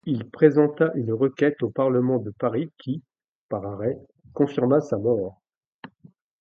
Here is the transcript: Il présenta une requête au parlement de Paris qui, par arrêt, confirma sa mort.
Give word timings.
Il 0.07 0.27
présenta 0.31 0.91
une 0.95 1.11
requête 1.13 1.61
au 1.61 1.69
parlement 1.69 2.17
de 2.17 2.31
Paris 2.31 2.71
qui, 2.79 3.03
par 3.49 3.67
arrêt, 3.67 3.99
confirma 4.33 4.81
sa 4.81 4.97
mort. 4.97 5.39